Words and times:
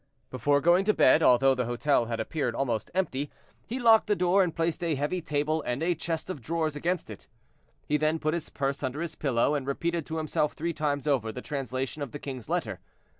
Before 0.31 0.61
going 0.61 0.83
to 0.85 0.95
bed, 0.95 1.21
although 1.21 1.53
the 1.53 1.65
hotel 1.65 2.05
had 2.05 2.19
appeared 2.19 2.55
almost 2.55 2.89
empty, 2.95 3.29
he 3.67 3.77
locked 3.79 4.07
the 4.07 4.15
door 4.15 4.41
and 4.41 4.55
placed 4.55 4.83
a 4.83 4.95
heavy 4.95 5.21
table 5.21 5.61
and 5.61 5.83
a 5.83 5.93
chest 5.93 6.27
of 6.27 6.41
drawers 6.41 6.75
against 6.75 7.11
it. 7.11 7.27
He 7.87 7.97
then 7.97 8.17
put 8.17 8.33
his 8.33 8.49
purse 8.49 8.81
under 8.81 9.01
his 9.01 9.13
pillow, 9.13 9.53
and 9.53 9.67
repeated 9.67 10.07
to 10.07 10.17
himself 10.17 10.53
three 10.53 10.73
times 10.73 11.05
over 11.05 11.31
the 11.31 11.43
translation 11.43 12.01
of 12.01 12.13
the 12.13 12.19
king's 12.19 12.49
letter. 12.49 12.79